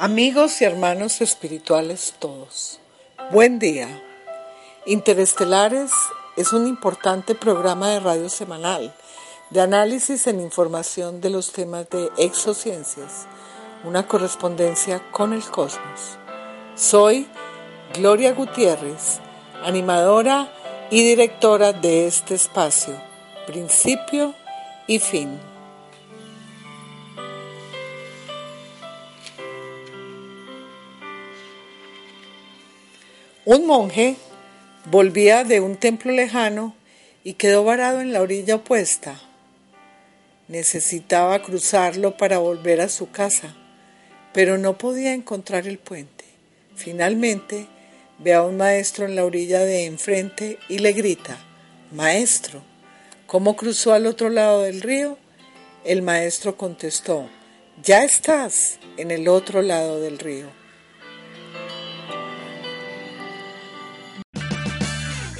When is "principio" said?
23.48-24.32